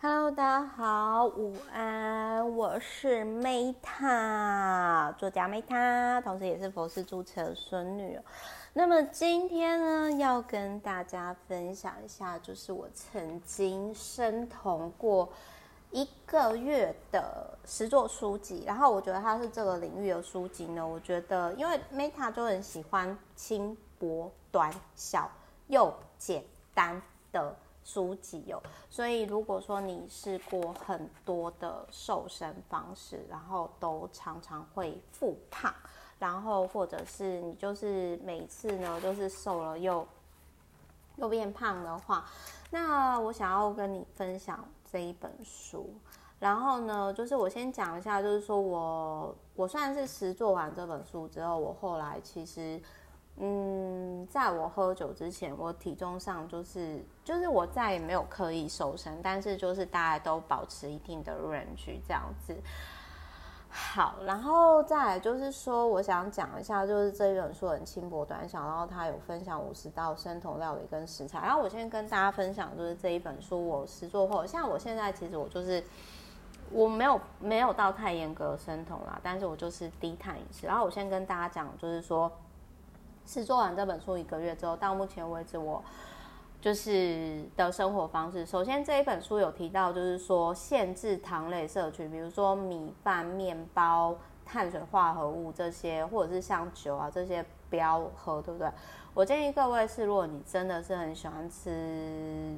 [0.00, 8.16] Hello，大家好，午安，我是 Meta 作家 Meta，同时也是佛师主持的孙女。
[8.74, 15.28] 那么今天呢，要跟大家分享一下，就是我曾经生酮过
[15.90, 18.62] 一个月的十座书籍。
[18.64, 25.28] 然后我觉得它是这个领域的书籍呢，我觉得因为 Meta 就很喜欢轻薄短小
[25.66, 27.02] 又简单
[27.32, 27.56] 的。
[27.88, 35.72] 书籍有，所以如果说你试过很多的瘦身方式，然后都常常会复胖，
[36.18, 40.06] 然后或者是你就是每次呢就是瘦了又
[41.16, 42.26] 又变胖的话，
[42.70, 44.62] 那我想要跟你分享
[44.92, 45.88] 这一本书。
[46.38, 52.78] 然后呢，就是我先讲一下，就是说我我算是实做完这本书之后，我后来其实。
[53.40, 62.56] 嗯，在我喝酒之前，我体重上就是就是我再也没有刻意瘦身，但是就是大家都保持一定的 range 这样子。
[63.70, 71.38] 好，然后再来就是说，我想讲一下，就是这一本书很轻薄短小，然后它有分享五十道生酮料理跟食材。
[71.40, 75.84] 然后我先跟大家分享，就是这一本书我实作后，像我现在其实我就是
[76.72, 80.66] 我没有没有到太严格的生酮啦，但是我就是低碳饮食。
[80.66, 82.28] 然后我先跟大家讲，就是说。
[83.28, 85.84] 是做完这本书一个月之后，到目前为止我
[86.62, 88.46] 就是的生活方式。
[88.46, 98.72] 首先这一本书有提到，就是说限制糖类摄取，比如说米饭、面包、碳水化合物这些，或者是像酒啊这些不要喝，对不对？
[99.12, 102.56] 我建议各位是，如果你真的是很喜欢吃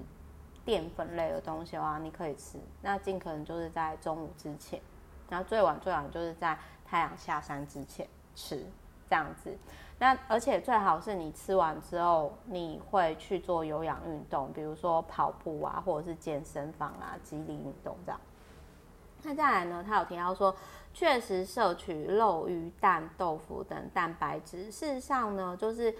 [0.64, 4.80] 淀粉类的东西的话，你可以吃，那尽可能就是在中午之前，
[5.28, 8.64] 然后最晚最晚就是在太阳下山之前吃，
[9.08, 9.58] 这样子。
[10.00, 18.18] 那而且最好是你吃完之后，你会去做有氧运动，比如说跑步啊，或者是健身房啊，肌力运动这样。
[19.22, 20.56] 那再来呢，他有提到说，
[20.94, 24.72] 确实摄取肉、鱼、蛋、豆腐等蛋白质。
[24.72, 25.94] 事实上呢，就是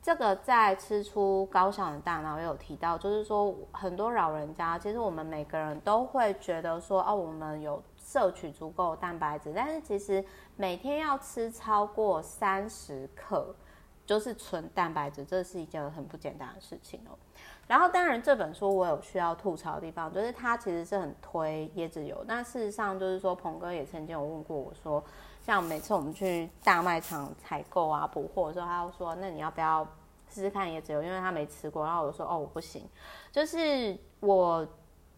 [0.00, 7.82] 这个在吃出高效的大脑也有提到，就是说很多老人家，其实我们每个人都会觉得说，哦，我们有。
[8.10, 10.24] 摄取足够蛋白质，但是其实
[10.56, 13.54] 每天要吃超过三十克，
[14.04, 17.14] 就是纯蛋白质，这是一件很不简单的事情哦。
[17.68, 22.24] 然后，当然这本书我有需要吐槽的地方，就是它其实是很推椰子油。
[22.26, 25.00] 那事实上就是说，鹏哥也曾经有问过我说，
[25.40, 29.86] 像每次我们去大卖场采购啊补货的时候，他就说，那你要不要
[30.28, 31.00] 试试看椰子油？
[31.00, 31.86] 因为他没吃过。
[31.86, 32.84] 然后我说，哦，我不行，
[33.30, 34.66] 就是我。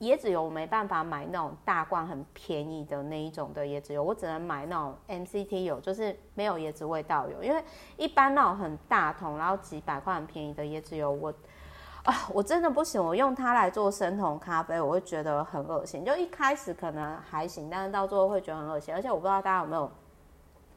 [0.02, 7.42] 椰子油我没办法买那种大罐很便宜的那一种的椰子油，我只能买那种 MCT 油，就是没有椰子味道油。
[7.42, 7.62] 因为
[7.96, 11.32] 一般那种很大桶，然后几百块很便宜的椰子油，我
[12.02, 16.04] 啊我真的不行，我用它来做生酮咖啡，我会觉得很恶心。
[16.04, 18.92] 就一开始可能还行，但是到最后会觉得很恶心。
[18.92, 19.88] 而且我不知道大家有没有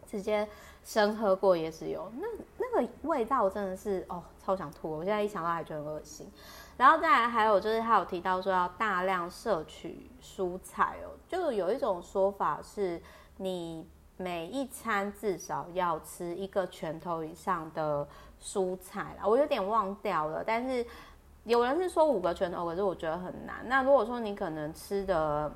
[0.05, 0.47] 直接
[0.85, 2.28] 生喝过椰子油，那
[2.59, 6.31] 那个味道真的是哦超想吐，我现在一想到还觉得很恶心。
[6.78, 13.01] 然后再来还有就是，他有提到说要大量摄取蔬菜哦，就有一种说法是，
[13.38, 13.88] 你
[14.18, 18.07] 每一餐至少要吃一个拳头以上的
[18.40, 19.25] 蔬菜啦。
[19.25, 20.85] 我有点忘掉了，但是
[21.46, 23.67] 有人是说五个拳头，可是我觉得很难。
[23.67, 25.52] 那如果说你可能吃的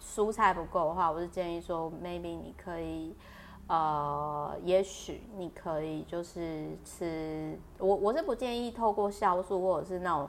[0.00, 3.14] 蔬菜不够的话，我是建议说，maybe 你可以。
[3.70, 10.28] 呃，也许你可以就是吃我，我是不建议透过酵素或者是那种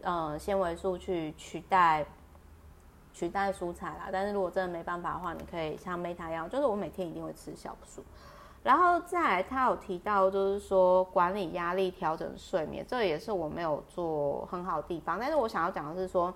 [0.00, 2.06] 呃纤维素去取代
[3.12, 4.08] 取代蔬菜啦。
[4.10, 8.02] 但是如果真的没办法的话，你可以像 Meta 一样，就是我每天一定会吃酵素。
[8.62, 15.18] 然后再来，他有提到就是说管理压力、调整睡眠，这也是我没有做很好的地方。
[15.20, 16.32] 但是我想要讲的是说，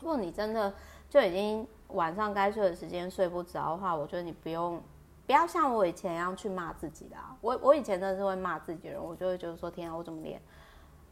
[0.00, 0.74] 如果你真的
[1.08, 4.82] 就已经晚上该睡的时间睡不着的话，我觉得你不用。
[5.28, 7.36] 不要像我以前一样去骂自己啦。
[7.42, 10.40] 我我以前真的是会骂自己人，我就会觉得说：天啊，我怎么连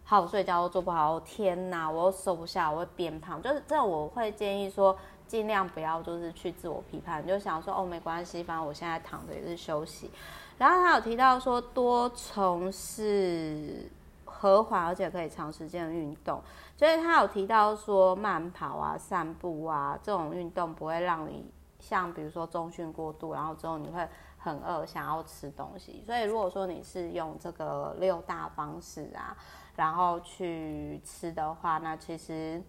[0.05, 1.21] 好睡觉都做不好？
[1.21, 3.43] 天哪，我又瘦不下，我会变胖。
[3.43, 4.97] 就是这，我会建议说，
[5.27, 10.11] 尽量不要就是去自我批判，就想说哦，没关系，反正我现在躺着也是休息。
[10.57, 13.87] 然后他有提到说，多从事
[14.25, 16.43] 和缓而且可以长时间的运动，
[16.75, 21.45] 所以他有提到说，慢跑啊、散步啊这种运动不会让你。
[21.79, 24.09] 像比如说中训过度，然后之后你会
[24.39, 26.03] 很饿，想要吃东西。
[26.07, 29.37] 所以如果说你是用这个六大方式啊，
[29.77, 32.63] 然后去吃的话，那其实，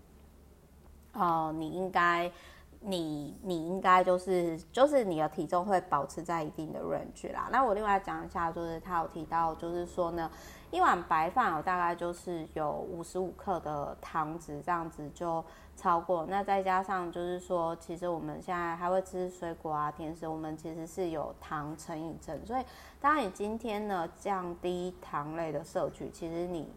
[1.13, 2.31] 呃，你应该
[2.79, 7.49] 你你应该就是就是你的体重会保持在一定的 range 啦。
[7.51, 10.29] 那我另外讲一下，就是他有提到，就是说呢，
[10.71, 15.43] 一碗白饭哦大概就是有五十五克的糖值，这样子就
[15.75, 16.25] 超过。
[16.29, 22.63] 那再加上就是说，其实我们现在还会吃水果啊、甜食，我们其实是有糖成瘾症，所以
[23.01, 26.71] 当你今天呢降低糖类的摄取，其实你。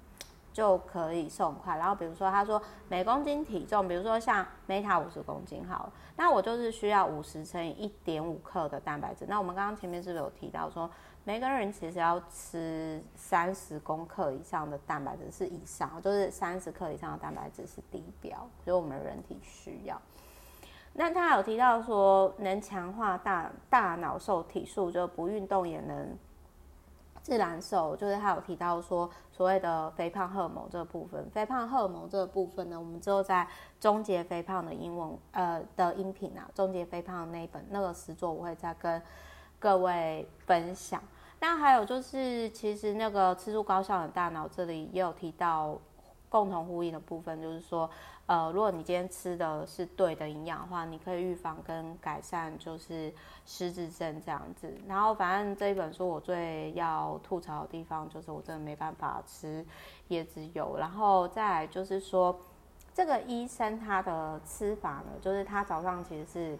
[0.53, 9.25] 就可以瘦很快，然后比如说他说每公斤体重，比如说像 Meta 五十公斤好了，那我就是需要五十乘以一点五克的蛋白质。
[9.29, 10.91] 那我们刚刚前面是不是有提到说，
[11.25, 20.01] 每个人其实要吃三十公克以上的蛋白质是以上，就是三十克以上的蛋白质是低标，所以我们人体需要。
[20.93, 26.19] 那他有提到说能强化大大脑受体素，就不运动也能。
[27.23, 33.47] 自然瘦，就是他有提到说所谓的肥胖荷尔蒙这个部分，肥胖荷尔蒙这个部分呢，我们之后在
[33.79, 39.01] 终结肥胖的英文呃的音频啊，终结肥胖的那一本那个实作，我会再跟
[39.59, 41.03] 各位分享。
[41.41, 45.79] 那还有就是，其实那个吃出高效的大脑这里也有提到
[46.29, 47.89] 共同呼应的部分，就是说。
[48.31, 53.13] 呃，如果你今天吃的是对的营养的话，你可以预防跟改善就是
[53.45, 54.73] 失智症这样子。
[54.87, 59.67] 然后反正这一本书我最要吐槽的地方就是我真的没办法吃
[60.11, 60.77] 椰子油。
[60.79, 62.39] 然后再来就是说，
[62.95, 66.59] 这个医生他的吃法呢，就是他早上其实是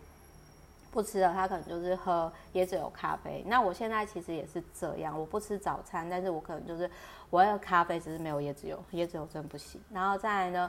[0.91, 3.45] 不吃的，他可能就是喝椰子油咖啡。
[3.47, 6.91] 那我现在其实也是这样，我不吃早餐，但是我可能就是
[7.31, 9.81] 我要咖啡，只是没有椰子油，椰子油真不行。
[9.93, 10.69] 然后再来呢？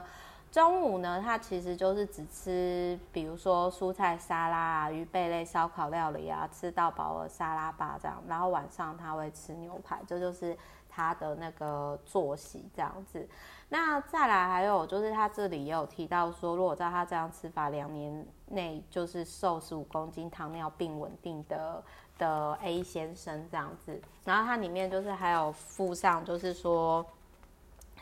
[0.52, 8.22] 中午呢，他其实就是只吃，比如说蔬菜沙拉啊、鱼贝类烧烤料理啊，吃到饱的沙拉吧这样。
[8.28, 10.54] 然后晚上他会吃牛排，这就是
[10.90, 13.26] 他的那个作息这样子。
[13.70, 21.82] 那再来还有就是他这里也有提到说，如果照他这样吃法，两年内就是瘦十五公斤，糖尿病稳定的
[22.18, 23.98] 的 A 先生这样子。
[24.26, 27.06] 然后它里面就是还有附上，就是说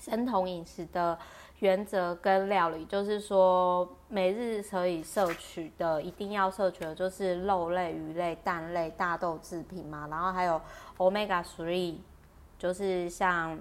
[0.01, 1.17] 生酮饮食的。
[1.61, 10.61] 原则跟料理，就是说每日可以摄取的，一定要摄取的就是肉类、鱼类、蛋类、大豆制品嘛，然后还有
[10.97, 11.97] Omega three，
[12.59, 13.59] 就是像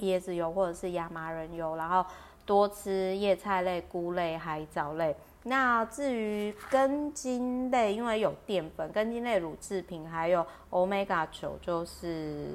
[0.00, 2.04] 椰子油或者是亚麻仁油，然后
[2.44, 5.14] 多吃叶菜类、菇类、海藻类。
[5.44, 12.48] 那至于根茎类，因为有淀粉，根茎类乳制品还有 Omega 九，就是。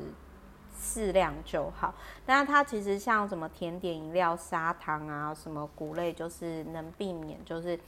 [0.83, 1.94] 适量就好，
[2.25, 7.80] 那它其实像什么甜点、饮料、砂糖啊，什么谷类，就是能避免就是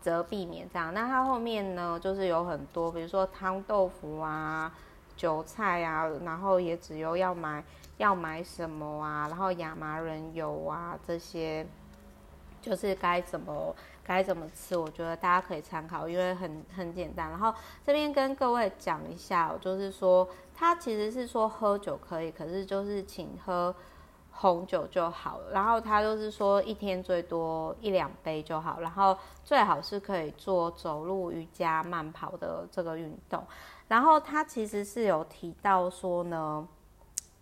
[0.00, 0.92] 则避免这样。
[0.92, 4.74] 那它后面呢，就是有很多，比如说汤豆腐啊、
[5.16, 7.62] 韭菜啊，然后椰子油要买
[7.98, 11.64] 要买什么啊，然后亚麻仁油啊这些，
[12.60, 17.30] 就是该怎么该怎么吃，我觉得大家可以参考，因为很很简单。
[17.30, 17.52] 然后
[17.84, 20.28] 这边跟各位讲一下，就是说。
[20.56, 23.74] 他其实是说喝酒可以，可是就是请喝
[24.30, 25.40] 红酒就好。
[25.50, 33.44] 然后他就是说一天最多一两杯就好，然后最好是可以做走路、瑜伽、慢跑的这个运动。
[33.88, 36.64] 然后他其实是有提到说呢，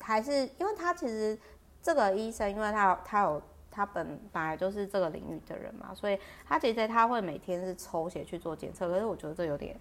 [0.01, 1.39] 还是因为他其实
[1.83, 3.43] 这个医生，因为他他有
[3.73, 6.17] 他本本来就是这个领域的人嘛，所以
[6.47, 8.89] 他其实他会每天是抽血去做检测。
[8.89, 9.75] 可是我觉得这有点。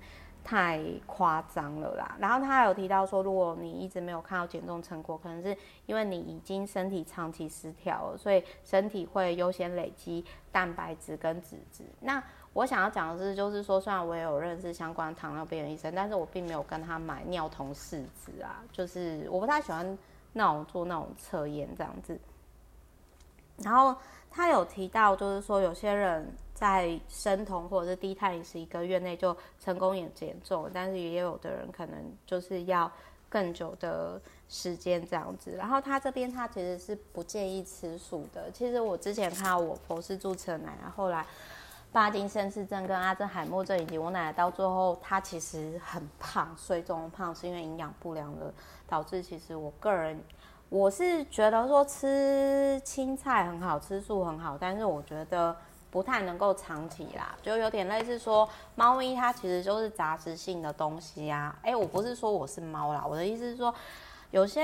[0.44, 2.16] 太夸张了啦！
[2.20, 5.56] 然后他有提到说，如果你一直没有看到减重成果，可能是
[5.86, 11.84] 因为你已经身体长期失调了，所以身体会优先累积蛋白质跟脂质。
[12.00, 12.24] 那
[12.54, 19.96] 我想要讲的是，就是说，虽然我也有认识相关糖尿病的医生，但是我并没有跟他买尿酮试纸啊，就是我不太喜欢
[20.34, 22.20] 那种做那种测验这样子。
[23.58, 23.96] 然后
[24.30, 26.34] 他有提到，就是说有些人。
[26.54, 32.92] 在生酮或者是低碳饮食一个月内就成功也减重，但是也有的人可能就是要
[33.28, 35.56] 更久的时间这样子。
[35.58, 38.52] 然后他这边他其实是不建议吃素的。
[38.52, 41.26] 其实我之前看到我婆是注册奶奶，后来
[41.92, 48.54] 帕金森氏症跟阿兹海默症，以及我奶奶到最后她其实很胖，水肿胖是因为营养不良的
[48.88, 49.24] 导致。
[49.24, 50.24] 其实我个人
[50.72, 55.56] 我是觉得说吃青菜很好，吃素很好，但是我觉得。
[55.92, 61.54] 不太能够长期啦，就有点类似说，猫咪它其实就是杂食性的东西啊。
[61.64, 63.76] 哎、我不是说我是猫啦，我的意思是说，
[64.30, 64.64] 有些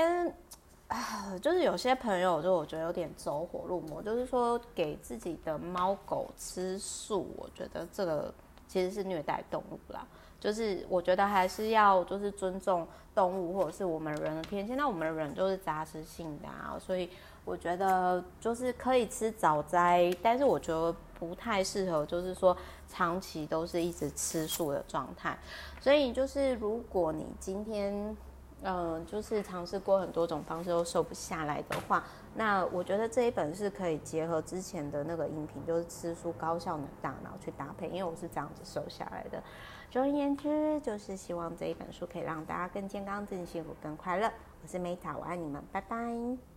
[0.86, 8.32] 啊，就是有些朋友就我觉得有点走火入魔，就是说给自己的猫狗吃素，我觉得这个
[8.68, 10.06] 其实是虐待动物啦。
[10.38, 17.10] 就是我觉得还是要就是尊重动物或者是我们人的天性，那我们人就是杂食性的啊，所以。
[17.44, 22.54] 我觉得就是可以吃早斋，但是我觉得不太适合，就是说
[22.86, 25.34] 长期都是一直吃素的状态。
[25.80, 28.14] 所以就是如果你今天，
[28.62, 32.02] 嗯、就是尝试过很多种方式都瘦不下来的话，
[32.34, 39.42] 那我觉得这一本是可以结合之前的那个音频，就是吃素高效能大脑去搭配，因为我是这样子瘦下来的。
[39.90, 44.30] 总而言之，就是希望这一本书可以让大家更健康、更幸福、更快乐。
[44.62, 46.48] 我是 Meta，我爱你们，拜拜。